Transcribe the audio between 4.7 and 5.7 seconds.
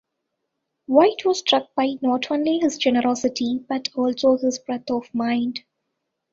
of mind".